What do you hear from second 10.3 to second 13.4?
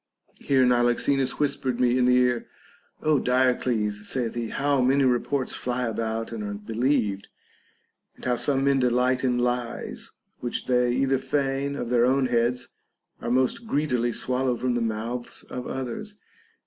which they either feign of their own heads or